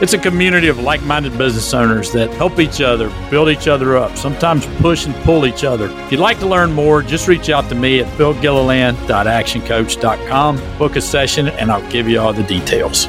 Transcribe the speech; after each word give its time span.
It's 0.00 0.12
a 0.12 0.18
community 0.18 0.66
of 0.66 0.80
like 0.80 1.04
minded 1.04 1.38
business 1.38 1.72
owners 1.72 2.10
that 2.14 2.34
help 2.34 2.58
each 2.58 2.80
other, 2.80 3.12
build 3.30 3.48
each 3.48 3.68
other 3.68 3.96
up, 3.96 4.16
sometimes 4.16 4.66
push 4.80 5.06
and 5.06 5.14
pull 5.22 5.46
each 5.46 5.62
other. 5.62 5.88
If 5.88 6.10
you'd 6.10 6.18
like 6.18 6.40
to 6.40 6.48
learn 6.48 6.72
more, 6.72 7.00
just 7.00 7.28
reach 7.28 7.48
out 7.48 7.68
to 7.68 7.76
me 7.76 8.00
at 8.00 8.08
billgilliland.actioncoach.com, 8.18 10.78
book 10.78 10.96
a 10.96 11.00
session, 11.00 11.46
and 11.46 11.70
I'll 11.70 11.88
give 11.92 12.08
you 12.08 12.18
all 12.18 12.32
the 12.32 12.42
details. 12.42 13.04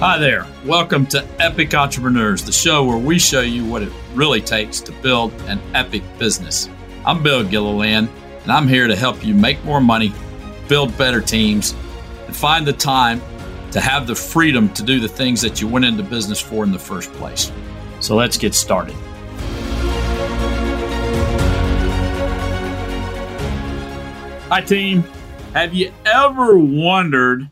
Hi 0.00 0.16
there. 0.18 0.46
Welcome 0.64 1.04
to 1.08 1.28
Epic 1.40 1.74
Entrepreneurs, 1.74 2.42
the 2.42 2.52
show 2.52 2.86
where 2.86 2.96
we 2.96 3.18
show 3.18 3.42
you 3.42 3.66
what 3.66 3.82
it 3.82 3.92
really 4.14 4.40
takes 4.40 4.80
to 4.80 4.92
build 4.92 5.30
an 5.42 5.60
epic 5.74 6.02
business. 6.18 6.70
I'm 7.04 7.22
Bill 7.22 7.44
Gilliland, 7.44 8.08
and 8.44 8.50
I'm 8.50 8.66
here 8.66 8.86
to 8.86 8.96
help 8.96 9.22
you 9.22 9.34
make 9.34 9.62
more 9.64 9.82
money, 9.82 10.14
build 10.68 10.96
better 10.96 11.20
teams, 11.20 11.74
and 12.26 12.34
find 12.34 12.66
the 12.66 12.72
time 12.72 13.20
to 13.72 13.80
have 13.80 14.06
the 14.06 14.14
freedom 14.14 14.68
to 14.74 14.82
do 14.82 15.00
the 15.00 15.08
things 15.08 15.40
that 15.42 15.60
you 15.60 15.68
went 15.68 15.84
into 15.84 16.02
business 16.02 16.40
for 16.40 16.64
in 16.64 16.72
the 16.72 16.78
first 16.78 17.12
place. 17.12 17.50
So 18.00 18.16
let's 18.16 18.38
get 18.38 18.54
started. 18.54 18.94
Hi, 24.48 24.60
team. 24.60 25.04
Have 25.54 25.74
you 25.74 25.92
ever 26.04 26.58
wondered 26.58 27.50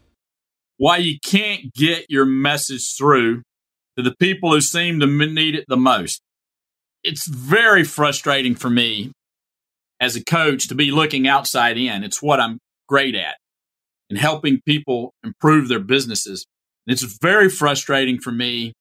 why 0.77 0.97
you 0.97 1.17
can't 1.25 1.73
get 1.75 2.07
your 2.11 2.25
message 2.25 2.97
through 2.97 3.43
to 3.97 4.03
the 4.03 4.15
people 4.19 4.53
who 4.53 4.61
seem 4.61 5.01
to 5.01 5.07
need 5.07 5.55
it 5.55 5.65
the 5.69 5.77
most. 5.77 6.23
It's 7.05 7.27
very 7.27 7.85
frustrating 7.85 8.55
for 8.55 8.71
me 8.71 9.13
as 10.01 10.17
a 10.17 10.25
coach 10.25 10.69
to 10.69 10.75
be 10.75 10.91
looking 10.91 11.29
outside 11.29 11.77
in. 11.77 12.03
It's 12.03 12.23
what 12.23 12.41
I'm 12.41 12.59
great 12.89 13.15
at 13.15 13.37
and 14.11 14.19
helping 14.19 14.61
people 14.67 15.13
improve 15.25 15.69
their 15.69 15.81
businesses. 15.81 16.47
It's 16.87 17.03
very 17.21 17.49
frustrating 17.49 18.21
for 18.21 18.33
me 18.33 18.73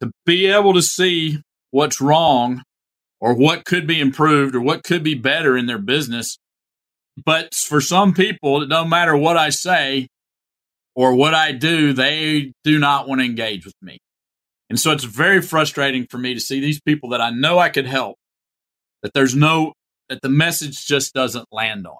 to 0.00 0.10
be 0.24 0.46
able 0.46 0.74
to 0.74 0.82
see 0.82 1.40
what's 1.70 2.00
wrong 2.00 2.62
or 3.20 3.34
what 3.34 3.64
could 3.64 3.86
be 3.86 4.00
improved 4.00 4.54
or 4.54 4.60
what 4.60 4.84
could 4.84 5.02
be 5.02 5.14
better 5.14 5.56
in 5.56 5.66
their 5.66 5.78
business. 5.78 6.38
But 7.24 7.54
for 7.54 7.80
some 7.80 8.12
people, 8.12 8.62
it 8.62 8.68
don't 8.68 8.88
matter 8.88 9.16
what 9.16 9.36
I 9.36 9.50
say, 9.50 10.08
or 10.96 11.14
what 11.14 11.34
I 11.34 11.52
do, 11.52 11.92
they 11.92 12.52
do 12.64 12.78
not 12.78 13.06
want 13.06 13.20
to 13.20 13.24
engage 13.26 13.64
with 13.64 13.74
me. 13.82 13.98
And 14.70 14.80
so 14.80 14.90
it's 14.90 15.04
very 15.04 15.42
frustrating 15.42 16.06
for 16.10 16.18
me 16.18 16.34
to 16.34 16.40
see 16.40 16.58
these 16.58 16.80
people 16.80 17.10
that 17.10 17.20
I 17.20 17.30
know 17.30 17.58
I 17.58 17.68
could 17.68 17.86
help, 17.86 18.16
that 19.02 19.12
there's 19.12 19.36
no, 19.36 19.74
that 20.08 20.22
the 20.22 20.30
message 20.30 20.86
just 20.86 21.12
doesn't 21.12 21.46
land 21.52 21.86
on. 21.86 21.98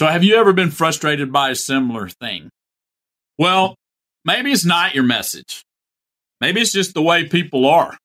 So 0.00 0.06
have 0.06 0.24
you 0.24 0.36
ever 0.36 0.54
been 0.54 0.70
frustrated 0.70 1.30
by 1.30 1.50
a 1.50 1.54
similar 1.54 2.08
thing? 2.08 2.48
Well, 3.38 3.74
maybe 4.24 4.50
it's 4.50 4.64
not 4.64 4.94
your 4.94 5.04
message. 5.04 5.62
Maybe 6.40 6.62
it's 6.62 6.72
just 6.72 6.94
the 6.94 7.02
way 7.02 7.28
people 7.28 7.66
are. 7.66 7.98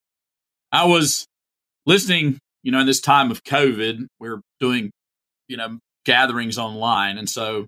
I 0.74 0.84
was 0.88 1.26
listening, 1.86 2.38
you 2.64 2.74
know, 2.74 2.82
in 2.82 2.86
this 2.86 3.00
time 3.00 3.32
of 3.32 3.46
COVID, 3.46 4.08
we're 4.20 4.42
doing, 4.60 4.92
you 5.48 5.56
know, 5.56 5.80
gatherings 6.04 6.58
online. 6.58 7.18
And 7.18 7.30
so 7.30 7.66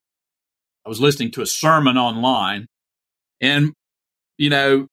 I 0.86 0.90
was 0.90 1.00
listening 1.00 1.32
to 1.32 1.42
a 1.42 1.46
sermon 1.46 1.98
online 1.98 2.66
and, 3.40 3.72
you 4.38 4.50
know, 4.50 4.88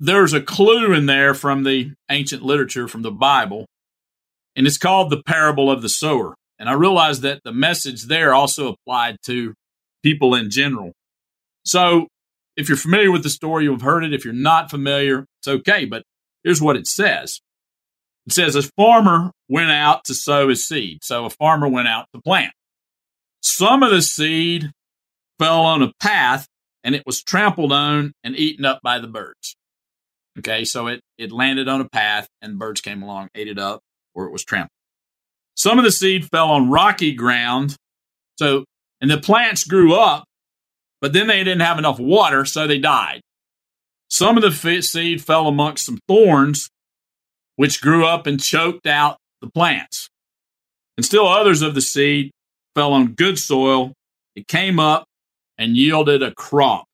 there's 0.00 0.32
a 0.32 0.40
clue 0.40 0.94
in 0.94 1.06
there 1.06 1.32
from 1.32 1.62
the 1.62 1.92
ancient 2.10 2.42
literature 2.42 2.88
from 2.88 3.02
the 3.02 3.12
Bible, 3.12 3.66
and 4.56 4.66
it's 4.66 4.78
called 4.78 5.10
the 5.10 5.22
parable 5.24 5.70
of 5.70 5.80
the 5.80 5.88
sower. 5.88 6.34
And 6.58 6.68
I 6.68 6.72
realized 6.72 7.22
that 7.22 7.40
the 7.44 7.52
message 7.52 8.04
there 8.04 8.32
also 8.32 8.74
applied 8.74 9.16
to 9.26 9.54
people 10.02 10.34
in 10.34 10.50
general. 10.50 10.92
So 11.64 12.08
if 12.56 12.68
you're 12.68 12.78
familiar 12.78 13.10
with 13.10 13.22
the 13.22 13.30
story, 13.30 13.64
you've 13.64 13.82
heard 13.82 14.04
it. 14.04 14.14
If 14.14 14.24
you're 14.24 14.34
not 14.34 14.70
familiar, 14.70 15.26
it's 15.40 15.48
okay. 15.48 15.84
But 15.84 16.04
here's 16.44 16.62
what 16.62 16.76
it 16.76 16.86
says. 16.86 17.40
It 18.26 18.32
says, 18.32 18.56
a 18.56 18.62
farmer 18.62 19.32
went 19.48 19.70
out 19.70 20.04
to 20.04 20.14
sow 20.14 20.48
his 20.48 20.66
seed. 20.66 21.00
So 21.02 21.26
a 21.26 21.30
farmer 21.30 21.68
went 21.68 21.88
out 21.88 22.06
to 22.14 22.20
plant. 22.20 22.52
Some 23.42 23.82
of 23.82 23.90
the 23.90 24.00
seed 24.00 24.70
fell 25.38 25.60
on 25.60 25.82
a 25.82 25.92
path 26.00 26.46
and 26.82 26.94
it 26.94 27.02
was 27.06 27.22
trampled 27.22 27.72
on 27.72 28.12
and 28.22 28.36
eaten 28.36 28.64
up 28.64 28.80
by 28.82 28.98
the 28.98 29.08
birds. 29.08 29.56
Okay, 30.38 30.64
so 30.64 30.86
it, 30.86 31.00
it 31.18 31.32
landed 31.32 31.68
on 31.68 31.80
a 31.80 31.88
path 31.88 32.28
and 32.42 32.58
birds 32.58 32.80
came 32.80 33.02
along, 33.02 33.28
ate 33.34 33.48
it 33.48 33.58
up, 33.58 33.80
or 34.14 34.26
it 34.26 34.32
was 34.32 34.44
trampled. 34.44 34.70
Some 35.54 35.78
of 35.78 35.84
the 35.84 35.92
seed 35.92 36.28
fell 36.30 36.50
on 36.50 36.70
rocky 36.70 37.12
ground. 37.12 37.76
So, 38.38 38.64
and 39.00 39.10
the 39.10 39.18
plants 39.18 39.64
grew 39.64 39.94
up, 39.94 40.24
but 41.00 41.12
then 41.12 41.26
they 41.26 41.44
didn't 41.44 41.60
have 41.60 41.78
enough 41.78 41.98
water, 41.98 42.44
so 42.44 42.66
they 42.66 42.78
died. 42.78 43.20
Some 44.08 44.36
of 44.36 44.42
the 44.42 44.82
seed 44.82 45.24
fell 45.24 45.48
amongst 45.48 45.86
some 45.86 45.98
thorns, 46.08 46.68
which 47.56 47.80
grew 47.80 48.04
up 48.04 48.26
and 48.26 48.42
choked 48.42 48.86
out 48.86 49.18
the 49.40 49.50
plants. 49.50 50.08
And 50.96 51.04
still 51.04 51.26
others 51.26 51.62
of 51.62 51.74
the 51.74 51.80
seed 51.80 52.30
fell 52.74 52.92
on 52.92 53.14
good 53.14 53.38
soil. 53.38 53.92
It 54.36 54.48
came 54.48 54.78
up 54.78 55.04
and 55.58 55.76
yielded 55.76 56.22
a 56.22 56.34
crop 56.34 56.86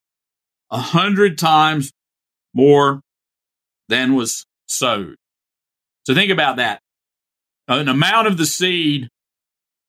a 0.71 0.79
hundred 0.79 1.39
times 1.39 1.91
more 2.55 3.01
than 3.89 4.15
was 4.15 4.45
sowed. 4.67 5.17
So 6.07 6.15
think 6.15 6.31
about 6.31 6.57
that. 6.57 6.81
An 7.71 7.89
amount 7.89 8.27
of 8.27 8.37
the 8.37 8.47
seed 8.47 9.09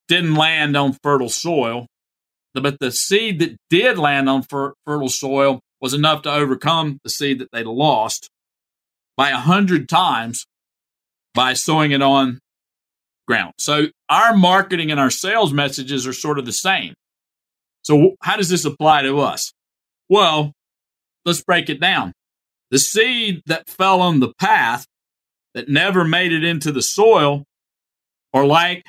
didn't 0.07 0.35
land 0.35 0.77
on 0.77 0.95
fertile 1.01 1.29
soil, 1.29 1.87
but 2.53 2.79
the 2.79 2.91
seed 2.91 3.39
that 3.39 3.57
did 3.71 3.97
land 3.97 4.29
on 4.29 4.43
fer- 4.43 4.75
fertile 4.85 5.09
soil 5.09 5.59
was 5.81 5.95
enough 5.95 6.21
to 6.21 6.31
overcome 6.31 6.99
the 7.03 7.09
seed 7.09 7.39
that 7.39 7.49
they 7.51 7.63
lost 7.63 8.29
by 9.17 9.31
a 9.31 9.37
hundred 9.37 9.89
times 9.89 10.45
by 11.33 11.53
sowing 11.53 11.89
it 11.89 12.03
on 12.03 12.39
ground. 13.27 13.53
So 13.57 13.87
our 14.09 14.35
marketing 14.35 14.91
and 14.91 14.99
our 14.99 15.09
sales 15.09 15.51
messages 15.51 16.05
are 16.05 16.13
sort 16.13 16.37
of 16.37 16.45
the 16.45 16.51
same. 16.51 16.93
So, 17.83 18.15
how 18.21 18.37
does 18.37 18.49
this 18.49 18.63
apply 18.63 19.01
to 19.03 19.19
us? 19.21 19.53
Well, 20.07 20.51
let's 21.25 21.41
break 21.41 21.67
it 21.67 21.79
down. 21.79 22.13
The 22.69 22.77
seed 22.77 23.41
that 23.47 23.67
fell 23.67 24.01
on 24.01 24.19
the 24.19 24.33
path 24.39 24.85
that 25.55 25.67
never 25.67 26.05
made 26.05 26.31
it 26.31 26.43
into 26.43 26.71
the 26.71 26.83
soil, 26.83 27.43
or 28.33 28.45
like 28.45 28.83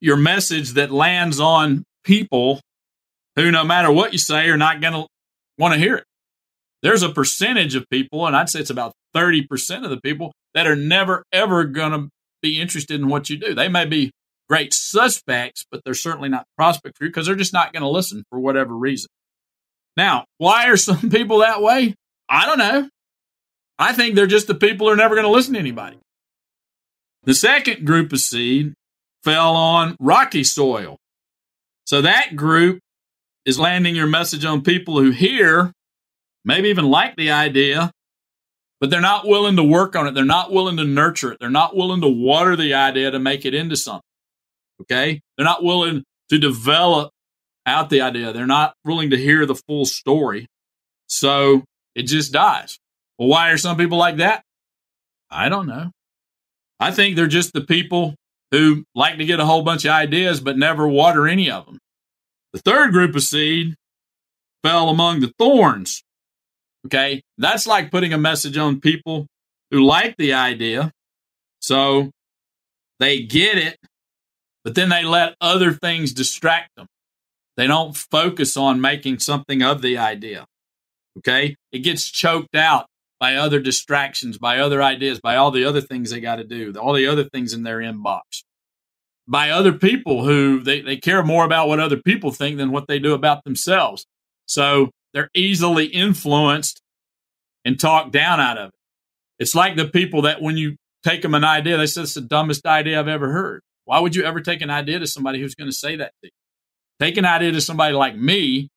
your 0.00 0.16
message 0.16 0.72
that 0.72 0.90
lands 0.90 1.40
on 1.40 1.84
people 2.04 2.60
who, 3.36 3.50
no 3.50 3.64
matter 3.64 3.90
what 3.90 4.12
you 4.12 4.18
say, 4.18 4.48
are 4.48 4.56
not 4.56 4.80
going 4.80 4.94
to 4.94 5.06
want 5.58 5.74
to 5.74 5.80
hear 5.80 5.96
it. 5.96 6.04
There's 6.82 7.02
a 7.02 7.08
percentage 7.08 7.76
of 7.76 7.88
people, 7.90 8.26
and 8.26 8.34
I'd 8.34 8.48
say 8.48 8.60
it's 8.60 8.70
about 8.70 8.92
30% 9.14 9.84
of 9.84 9.90
the 9.90 10.00
people 10.00 10.32
that 10.54 10.66
are 10.66 10.76
never, 10.76 11.22
ever 11.32 11.64
going 11.64 11.92
to 11.92 12.08
be 12.42 12.60
interested 12.60 13.00
in 13.00 13.08
what 13.08 13.30
you 13.30 13.38
do. 13.38 13.54
They 13.54 13.68
may 13.68 13.84
be 13.84 14.10
great 14.48 14.74
suspects, 14.74 15.64
but 15.70 15.82
they're 15.84 15.94
certainly 15.94 16.28
not 16.28 16.44
prospect 16.56 16.98
for 16.98 17.04
you 17.04 17.10
because 17.10 17.26
they're 17.26 17.36
just 17.36 17.52
not 17.52 17.72
going 17.72 17.82
to 17.82 17.88
listen 17.88 18.24
for 18.28 18.40
whatever 18.40 18.74
reason. 18.74 19.08
Now, 19.96 20.24
why 20.38 20.68
are 20.68 20.76
some 20.76 21.08
people 21.10 21.38
that 21.38 21.62
way? 21.62 21.94
I 22.28 22.46
don't 22.46 22.58
know. 22.58 22.88
I 23.78 23.92
think 23.92 24.14
they're 24.14 24.26
just 24.26 24.46
the 24.46 24.54
people 24.54 24.86
who 24.86 24.92
are 24.92 24.96
never 24.96 25.14
going 25.14 25.26
to 25.26 25.32
listen 25.32 25.54
to 25.54 25.60
anybody. 25.60 25.98
The 27.24 27.34
second 27.34 27.86
group 27.86 28.12
of 28.12 28.20
seed 28.20 28.74
fell 29.22 29.54
on 29.54 29.96
rocky 30.00 30.44
soil. 30.44 30.98
So 31.84 32.02
that 32.02 32.36
group 32.36 32.80
is 33.44 33.58
landing 33.58 33.94
your 33.94 34.06
message 34.06 34.44
on 34.44 34.62
people 34.62 35.00
who 35.00 35.10
hear, 35.10 35.72
maybe 36.44 36.68
even 36.68 36.86
like 36.86 37.16
the 37.16 37.30
idea, 37.30 37.90
but 38.80 38.90
they're 38.90 39.00
not 39.00 39.26
willing 39.26 39.56
to 39.56 39.62
work 39.62 39.94
on 39.94 40.08
it. 40.08 40.14
They're 40.14 40.24
not 40.24 40.52
willing 40.52 40.76
to 40.78 40.84
nurture 40.84 41.32
it. 41.32 41.38
They're 41.40 41.50
not 41.50 41.76
willing 41.76 42.00
to 42.00 42.08
water 42.08 42.56
the 42.56 42.74
idea 42.74 43.10
to 43.12 43.18
make 43.18 43.44
it 43.44 43.54
into 43.54 43.76
something. 43.76 44.02
Okay. 44.80 45.20
They're 45.36 45.44
not 45.44 45.62
willing 45.62 46.02
to 46.30 46.38
develop 46.38 47.10
out 47.64 47.90
the 47.90 48.00
idea. 48.00 48.32
They're 48.32 48.46
not 48.46 48.74
willing 48.84 49.10
to 49.10 49.16
hear 49.16 49.46
the 49.46 49.54
full 49.54 49.84
story. 49.84 50.48
So 51.06 51.62
it 51.94 52.04
just 52.04 52.32
dies. 52.32 52.78
Well, 53.18 53.28
why 53.28 53.50
are 53.50 53.58
some 53.58 53.76
people 53.76 53.98
like 53.98 54.16
that? 54.16 54.42
I 55.30 55.48
don't 55.48 55.66
know. 55.66 55.90
I 56.82 56.90
think 56.90 57.14
they're 57.14 57.28
just 57.28 57.52
the 57.52 57.60
people 57.60 58.16
who 58.50 58.84
like 58.94 59.16
to 59.18 59.24
get 59.24 59.38
a 59.38 59.46
whole 59.46 59.62
bunch 59.62 59.84
of 59.84 59.92
ideas 59.92 60.40
but 60.40 60.58
never 60.58 60.88
water 60.88 61.28
any 61.28 61.48
of 61.48 61.64
them. 61.66 61.78
The 62.52 62.58
third 62.58 62.92
group 62.92 63.14
of 63.14 63.22
seed 63.22 63.76
fell 64.64 64.88
among 64.88 65.20
the 65.20 65.32
thorns. 65.38 66.02
Okay. 66.86 67.22
That's 67.38 67.68
like 67.68 67.92
putting 67.92 68.12
a 68.12 68.18
message 68.18 68.56
on 68.56 68.80
people 68.80 69.28
who 69.70 69.84
like 69.84 70.16
the 70.16 70.32
idea. 70.32 70.90
So 71.60 72.10
they 72.98 73.20
get 73.22 73.58
it, 73.58 73.78
but 74.64 74.74
then 74.74 74.88
they 74.88 75.04
let 75.04 75.36
other 75.40 75.72
things 75.72 76.12
distract 76.12 76.70
them. 76.76 76.86
They 77.56 77.68
don't 77.68 77.96
focus 77.96 78.56
on 78.56 78.80
making 78.80 79.20
something 79.20 79.62
of 79.62 79.82
the 79.82 79.98
idea. 79.98 80.46
Okay. 81.18 81.54
It 81.70 81.80
gets 81.80 82.10
choked 82.10 82.56
out 82.56 82.86
by 83.22 83.36
other 83.36 83.60
distractions, 83.60 84.36
by 84.36 84.58
other 84.58 84.82
ideas, 84.82 85.20
by 85.20 85.36
all 85.36 85.52
the 85.52 85.64
other 85.64 85.80
things 85.80 86.10
they 86.10 86.18
got 86.18 86.36
to 86.36 86.44
do, 86.44 86.72
all 86.72 86.92
the 86.92 87.06
other 87.06 87.22
things 87.22 87.52
in 87.52 87.62
their 87.62 87.78
inbox, 87.78 88.42
by 89.28 89.48
other 89.48 89.72
people 89.72 90.24
who 90.24 90.60
they, 90.60 90.80
they 90.80 90.96
care 90.96 91.22
more 91.22 91.44
about 91.44 91.68
what 91.68 91.78
other 91.78 91.98
people 91.98 92.32
think 92.32 92.56
than 92.56 92.72
what 92.72 92.88
they 92.88 92.98
do 92.98 93.14
about 93.14 93.44
themselves. 93.44 94.04
So 94.46 94.90
they're 95.14 95.30
easily 95.34 95.86
influenced 95.86 96.82
and 97.64 97.78
talked 97.78 98.10
down 98.10 98.40
out 98.40 98.58
of 98.58 98.70
it. 98.70 98.74
It's 99.38 99.54
like 99.54 99.76
the 99.76 99.86
people 99.86 100.22
that 100.22 100.42
when 100.42 100.56
you 100.56 100.74
take 101.04 101.22
them 101.22 101.34
an 101.34 101.44
idea, 101.44 101.76
they 101.76 101.86
say 101.86 102.02
it's 102.02 102.14
the 102.14 102.22
dumbest 102.22 102.66
idea 102.66 102.98
I've 102.98 103.06
ever 103.06 103.30
heard. 103.30 103.62
Why 103.84 104.00
would 104.00 104.16
you 104.16 104.24
ever 104.24 104.40
take 104.40 104.62
an 104.62 104.70
idea 104.70 104.98
to 104.98 105.06
somebody 105.06 105.40
who's 105.40 105.54
going 105.54 105.70
to 105.70 105.76
say 105.76 105.94
that 105.94 106.10
to 106.22 106.26
you? 106.26 106.30
Take 106.98 107.16
an 107.18 107.24
idea 107.24 107.52
to 107.52 107.60
somebody 107.60 107.94
like 107.94 108.16
me 108.16 108.68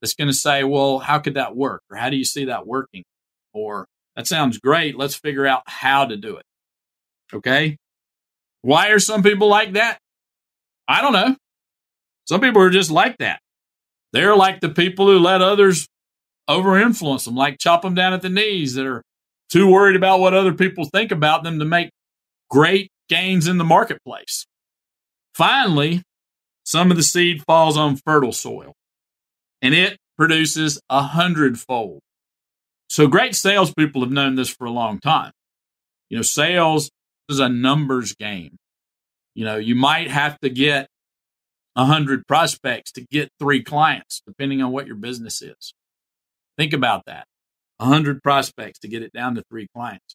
that's 0.00 0.14
going 0.14 0.26
to 0.26 0.34
say, 0.34 0.64
well, 0.64 0.98
how 0.98 1.20
could 1.20 1.34
that 1.34 1.54
work? 1.54 1.82
Or 1.88 1.96
how 1.96 2.10
do 2.10 2.16
you 2.16 2.24
see 2.24 2.46
that 2.46 2.66
working? 2.66 3.04
Or 3.54 3.86
that 4.16 4.26
sounds 4.26 4.58
great. 4.58 4.98
Let's 4.98 5.14
figure 5.14 5.46
out 5.46 5.62
how 5.66 6.04
to 6.04 6.16
do 6.16 6.36
it. 6.36 6.44
Okay. 7.32 7.76
Why 8.62 8.88
are 8.88 8.98
some 8.98 9.22
people 9.22 9.48
like 9.48 9.72
that? 9.72 9.98
I 10.86 11.00
don't 11.00 11.12
know. 11.12 11.36
Some 12.26 12.40
people 12.40 12.60
are 12.62 12.70
just 12.70 12.90
like 12.90 13.16
that. 13.18 13.40
They're 14.12 14.36
like 14.36 14.60
the 14.60 14.68
people 14.68 15.06
who 15.06 15.18
let 15.18 15.42
others 15.42 15.86
over 16.48 16.78
influence 16.78 17.24
them, 17.24 17.34
like 17.34 17.58
chop 17.58 17.82
them 17.82 17.94
down 17.94 18.12
at 18.12 18.22
the 18.22 18.28
knees 18.28 18.74
that 18.74 18.86
are 18.86 19.02
too 19.50 19.70
worried 19.70 19.96
about 19.96 20.20
what 20.20 20.34
other 20.34 20.52
people 20.52 20.84
think 20.84 21.10
about 21.10 21.42
them 21.42 21.58
to 21.58 21.64
make 21.64 21.90
great 22.50 22.90
gains 23.08 23.46
in 23.46 23.58
the 23.58 23.64
marketplace. 23.64 24.46
Finally, 25.34 26.02
some 26.64 26.90
of 26.90 26.96
the 26.96 27.02
seed 27.02 27.42
falls 27.46 27.76
on 27.76 27.96
fertile 27.96 28.32
soil 28.32 28.72
and 29.60 29.74
it 29.74 29.98
produces 30.16 30.80
a 30.88 31.02
hundredfold. 31.02 32.00
So 32.88 33.06
great 33.06 33.34
salespeople 33.34 34.02
have 34.02 34.12
known 34.12 34.34
this 34.34 34.48
for 34.48 34.66
a 34.66 34.70
long 34.70 35.00
time. 35.00 35.32
You 36.10 36.18
know, 36.18 36.22
sales 36.22 36.90
is 37.28 37.40
a 37.40 37.48
numbers 37.48 38.14
game. 38.14 38.56
You 39.34 39.44
know, 39.44 39.56
you 39.56 39.74
might 39.74 40.10
have 40.10 40.38
to 40.40 40.50
get 40.50 40.88
a 41.76 41.84
hundred 41.84 42.26
prospects 42.26 42.92
to 42.92 43.04
get 43.10 43.30
three 43.40 43.62
clients, 43.62 44.22
depending 44.26 44.62
on 44.62 44.70
what 44.70 44.86
your 44.86 44.96
business 44.96 45.42
is. 45.42 45.74
Think 46.56 46.72
about 46.72 47.04
that. 47.06 47.26
A 47.80 47.86
hundred 47.86 48.22
prospects 48.22 48.78
to 48.80 48.88
get 48.88 49.02
it 49.02 49.12
down 49.12 49.34
to 49.34 49.42
three 49.50 49.66
clients. 49.74 50.14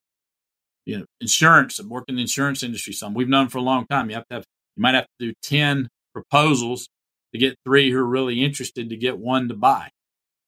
You 0.85 0.99
know, 0.99 1.05
insurance, 1.19 1.79
I've 1.79 1.87
worked 1.87 2.09
in 2.09 2.15
the 2.15 2.21
insurance 2.21 2.63
industry 2.63 2.93
some. 2.93 3.13
We've 3.13 3.27
known 3.27 3.49
for 3.49 3.57
a 3.57 3.61
long 3.61 3.85
time. 3.87 4.09
You 4.09 4.15
have 4.15 4.27
to 4.29 4.35
have 4.35 4.45
you 4.77 4.81
might 4.81 4.95
have 4.95 5.07
to 5.19 5.27
do 5.27 5.33
10 5.43 5.89
proposals 6.13 6.87
to 7.33 7.39
get 7.39 7.57
three 7.65 7.91
who 7.91 7.99
are 7.99 8.05
really 8.05 8.43
interested 8.43 8.89
to 8.89 8.95
get 8.95 9.17
one 9.17 9.49
to 9.49 9.53
buy. 9.53 9.89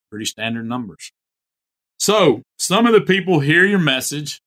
Pretty 0.10 0.26
standard 0.26 0.66
numbers. 0.66 1.12
So 2.02 2.42
some 2.58 2.88
of 2.88 2.94
the 2.94 3.02
people 3.02 3.42
hear 3.42 3.64
your 3.64 3.78
message. 3.78 4.42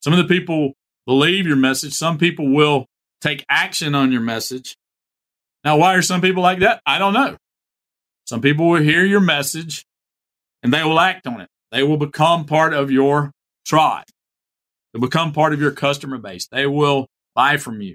Some 0.00 0.12
of 0.12 0.18
the 0.18 0.24
people 0.24 0.72
believe 1.06 1.46
your 1.46 1.54
message. 1.54 1.92
Some 1.92 2.18
people 2.18 2.52
will 2.52 2.86
take 3.20 3.44
action 3.48 3.94
on 3.94 4.10
your 4.10 4.20
message. 4.20 4.74
Now, 5.62 5.76
why 5.76 5.94
are 5.94 6.02
some 6.02 6.20
people 6.20 6.42
like 6.42 6.58
that? 6.58 6.82
I 6.84 6.98
don't 6.98 7.14
know. 7.14 7.36
Some 8.24 8.40
people 8.40 8.68
will 8.68 8.82
hear 8.82 9.04
your 9.04 9.20
message 9.20 9.84
and 10.64 10.72
they 10.72 10.82
will 10.82 10.98
act 10.98 11.28
on 11.28 11.40
it. 11.42 11.48
They 11.70 11.84
will 11.84 11.96
become 11.96 12.44
part 12.44 12.74
of 12.74 12.90
your 12.90 13.30
tribe. 13.64 14.06
They'll 14.92 15.00
become 15.00 15.30
part 15.30 15.52
of 15.52 15.60
your 15.60 15.70
customer 15.70 16.18
base. 16.18 16.48
They 16.48 16.66
will 16.66 17.06
buy 17.36 17.56
from 17.56 17.82
you. 17.82 17.94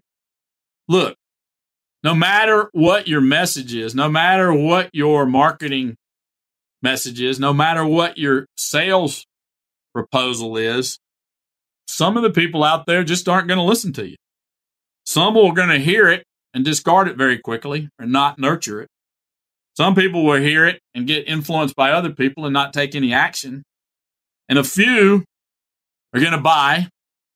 Look, 0.88 1.18
no 2.02 2.16
matter 2.16 2.70
what 2.72 3.10
your 3.10 3.20
message 3.20 3.76
is, 3.76 3.94
no 3.94 4.08
matter 4.08 4.54
what 4.54 4.90
your 4.94 5.26
marketing 5.26 5.98
messages, 6.82 7.40
no 7.40 7.54
matter 7.54 7.86
what 7.86 8.18
your 8.18 8.46
sales 8.58 9.26
proposal 9.94 10.58
is, 10.58 11.00
some 11.88 12.18
of 12.18 12.24
the 12.24 12.30
people 12.30 12.64
out 12.64 12.86
there 12.86 13.04
just 13.04 13.28
aren't 13.28 13.48
going 13.48 13.58
to 13.58 13.64
listen 13.64 13.92
to 13.94 14.08
you. 14.08 14.16
Some 15.06 15.36
are 15.36 15.54
going 15.54 15.70
to 15.70 15.80
hear 15.80 16.08
it 16.08 16.24
and 16.54 16.64
discard 16.64 17.08
it 17.08 17.18
very 17.18 17.40
quickly 17.40 17.90
or 18.00 18.06
not 18.06 18.40
nurture 18.40 18.82
it. 18.82 18.90
Some 19.76 19.96
people 19.96 20.24
will 20.24 20.40
hear 20.40 20.66
it 20.66 20.80
and 20.94 21.08
get 21.08 21.28
influenced 21.28 21.76
by 21.76 21.92
other 21.92 22.12
people 22.12 22.46
and 22.46 22.54
not 22.54 22.74
take 22.74 22.96
any 22.96 23.14
action. 23.14 23.64
And 24.48 24.60
a 24.60 24.64
few 24.64 25.24
are 26.14 26.20
going 26.20 26.34
to 26.34 26.38
buy 26.38 26.90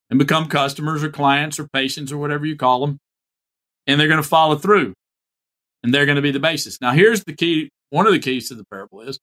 and 0.09 0.19
become 0.19 0.47
customers 0.47 1.03
or 1.03 1.09
clients 1.09 1.57
or 1.59 1.67
patients 1.73 2.11
or 2.11 2.17
whatever 2.17 2.45
you 2.45 2.55
call 2.55 2.85
them. 2.85 2.99
And 3.87 3.99
they're 3.99 4.07
going 4.07 4.21
to 4.21 4.27
follow 4.27 4.55
through 4.55 4.93
and 5.83 5.93
they're 5.93 6.05
going 6.05 6.15
to 6.15 6.21
be 6.21 6.31
the 6.31 6.39
basis. 6.39 6.79
Now, 6.81 6.91
here's 6.91 7.23
the 7.23 7.33
key. 7.33 7.69
One 7.89 8.07
of 8.07 8.13
the 8.13 8.19
keys 8.19 8.49
to 8.49 8.55
the 8.55 8.65
parable 8.65 9.01
is 9.01 9.19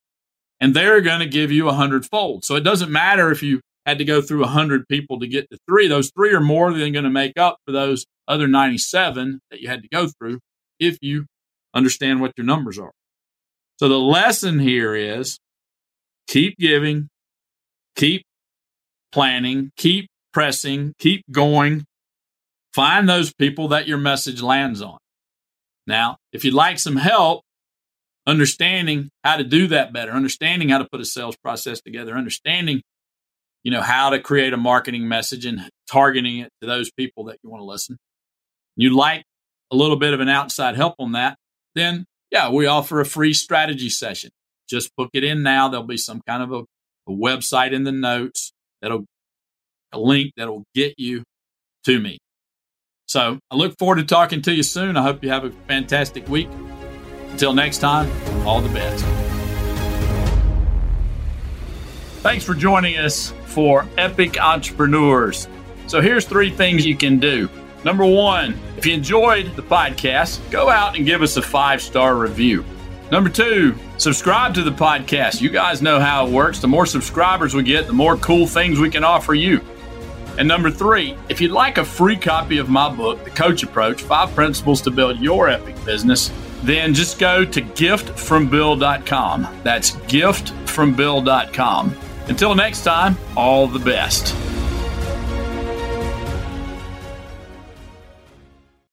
and 0.61 0.75
they're 0.75 1.01
going 1.01 1.21
to 1.21 1.27
give 1.27 1.51
you 1.51 1.69
a 1.69 1.73
hundredfold. 1.73 2.45
So 2.45 2.55
it 2.57 2.65
doesn't 2.65 2.91
matter 2.91 3.31
if 3.31 3.43
you 3.43 3.61
had 3.87 3.99
to 3.99 4.05
go 4.05 4.21
through 4.21 4.45
a 4.45 4.49
hundred 4.49 4.87
people 4.89 5.19
to 5.21 5.27
get 5.27 5.51
to 5.51 5.59
three; 5.69 5.89
those 5.89 6.11
three 6.15 6.33
are 6.33 6.41
more 6.41 6.73
than 6.73 6.93
going 6.93 7.05
to 7.05 7.11
make 7.11 7.39
up 7.39 7.59
for 7.67 7.73
those 7.73 8.07
other 8.29 8.47
ninety-seven 8.47 9.41
that 9.51 9.61
you 9.61 9.69
had 9.69 9.83
to 9.83 9.89
go 9.89 10.07
through 10.07 10.39
if 10.79 10.99
you 11.01 11.27
understand 11.75 12.21
what 12.21 12.33
your 12.37 12.47
numbers 12.47 12.79
are. 12.79 12.93
So 13.79 13.89
the 13.89 13.99
lesson 13.99 14.59
here 14.59 14.95
is 14.95 15.39
keep 16.27 16.59
giving, 16.59 17.09
keep 17.97 18.23
planning, 19.12 19.71
keep 19.77 20.09
pressing, 20.33 20.95
keep 20.99 21.25
going. 21.31 21.85
Find 22.75 23.09
those 23.09 23.33
people 23.33 23.69
that 23.69 23.89
your 23.89 23.99
message 23.99 24.43
lands 24.43 24.81
on. 24.81 24.99
Now, 25.87 26.19
if 26.33 26.45
you'd 26.45 26.55
like 26.55 26.79
some 26.79 26.97
help, 26.97 27.43
understanding 28.31 29.11
how 29.25 29.37
to 29.37 29.44
do 29.44 29.67
that 29.69 29.93
better, 29.93 30.12
understanding 30.12 30.69
how 30.69 30.79
to 30.79 30.88
put 30.91 31.00
a 31.00 31.05
sales 31.05 31.37
process 31.37 31.81
together, 31.81 32.15
understanding, 32.15 32.82
you 33.62 33.71
know, 33.71 33.82
how 33.82 34.11
to 34.11 34.21
create 34.21 34.53
a 34.53 34.56
marketing 34.56 35.09
message 35.09 35.44
and 35.44 35.69
targeting 35.88 36.38
it 36.38 36.50
to 36.61 36.67
those 36.67 36.91
people 36.91 37.25
that 37.25 37.38
you 37.43 37.50
want 37.50 37.61
to 37.61 37.67
listen. 37.67 37.97
You 38.77 38.97
like 38.97 39.25
a 39.73 39.77
little 39.77 39.97
bit 39.97 40.15
of 40.15 40.21
an 40.21 40.29
outside 40.29 40.77
help 40.77 40.94
on 40.99 41.12
that, 41.12 41.37
then 41.75 42.05
yeah, 42.31 42.49
we 42.50 42.67
offer 42.67 43.00
a 43.00 43.05
free 43.05 43.35
strategy 43.35 43.91
session. 43.91 44.31
Just 44.69 44.94
book 44.97 45.11
it 45.12 45.25
in 45.25 45.43
now. 45.43 45.69
There'll 45.69 45.85
be 45.87 45.97
some 45.97 46.23
kind 46.26 46.43
of 46.43 46.53
a, 46.53 46.65
a 47.09 47.12
website 47.12 47.73
in 47.73 47.83
the 47.83 47.93
notes 47.93 48.53
that'll 48.81 49.05
a 49.93 49.99
link 49.99 50.33
that'll 50.37 50.62
get 50.75 50.94
you 50.99 51.25
to 51.85 51.99
me. 51.99 52.19
So 53.06 53.41
I 53.50 53.56
look 53.56 53.76
forward 53.76 53.97
to 53.97 54.05
talking 54.05 54.41
to 54.43 54.55
you 54.55 54.62
soon. 54.62 54.97
I 54.97 55.03
hope 55.03 55.25
you 55.25 55.31
have 55.31 55.44
a 55.44 55.50
fantastic 55.67 56.29
week. 56.29 56.49
Until 57.32 57.52
next 57.52 57.78
time, 57.78 58.11
all 58.47 58.61
the 58.61 58.69
best. 58.71 59.04
Thanks 62.23 62.45
for 62.45 62.54
joining 62.54 62.99
us 62.99 63.33
for 63.47 63.87
Epic 63.97 64.38
Entrepreneurs. 64.40 65.49
So, 65.87 66.00
here's 66.00 66.25
three 66.25 66.50
things 66.50 66.85
you 66.85 66.97
can 66.97 67.19
do. 67.19 67.49
Number 67.83 68.04
one, 68.04 68.59
if 68.76 68.85
you 68.85 68.93
enjoyed 68.93 69.57
the 69.57 69.62
podcast, 69.62 70.38
go 70.50 70.69
out 70.69 70.97
and 70.97 71.07
give 71.07 71.23
us 71.23 71.37
a 71.37 71.43
five 71.43 71.81
star 71.81 72.16
review. 72.16 72.64
Number 73.11 73.31
two, 73.31 73.75
subscribe 73.97 74.54
to 74.54 74.62
the 74.62 74.71
podcast. 74.71 75.40
You 75.40 75.49
guys 75.49 75.83
know 75.83 75.99
how 75.99 76.26
it 76.26 76.31
works. 76.31 76.61
The 76.61 76.69
more 76.69 76.87
subscribers 76.87 77.54
we 77.54 77.62
get, 77.62 77.87
the 77.87 77.93
more 77.93 78.16
cool 78.19 78.47
things 78.47 78.78
we 78.78 78.90
can 78.90 79.02
offer 79.02 79.35
you. 79.35 79.61
And 80.38 80.47
number 80.47 80.71
three, 80.71 81.16
if 81.28 81.40
you'd 81.40 81.50
like 81.50 81.78
a 81.78 81.85
free 81.85 82.16
copy 82.16 82.59
of 82.59 82.69
my 82.69 82.88
book, 82.95 83.25
The 83.25 83.31
Coach 83.31 83.62
Approach 83.62 84.02
Five 84.02 84.33
Principles 84.35 84.81
to 84.83 84.90
Build 84.90 85.19
Your 85.19 85.49
Epic 85.49 85.75
Business, 85.85 86.31
then 86.62 86.95
just 86.95 87.19
go 87.19 87.45
to 87.45 87.61
giftfrombill.com. 87.61 89.61
That's 89.62 89.90
giftfrombill.com. 89.93 91.97
Until 92.29 92.55
next 92.55 92.85
time, 92.85 93.17
all 93.37 93.67
the 93.67 93.79
best. 93.79 94.35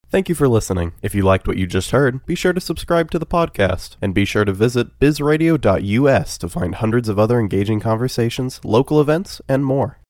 Thank 0.10 0.30
you 0.30 0.36
for 0.36 0.48
listening. 0.48 0.94
If 1.02 1.14
you 1.14 1.24
liked 1.24 1.50
what 1.50 1.58
you 1.58 1.68
just 1.68 1.92
heard, 1.92 2.26
be 2.26 2.34
sure 2.34 2.54
to 2.54 2.62
subscribe 2.62 3.12
to 3.12 3.20
the 3.20 3.26
podcast 3.26 3.98
and 4.02 4.14
be 4.14 4.24
sure 4.24 4.46
to 4.46 4.54
visit 4.54 4.98
bizradio.us 5.00 6.38
to 6.38 6.48
find 6.48 6.76
hundreds 6.76 7.10
of 7.10 7.20
other 7.20 7.40
engaging 7.40 7.82
conversations, 7.82 8.62
local 8.64 9.02
events, 9.02 9.42
and 9.50 9.66
more. 9.66 10.00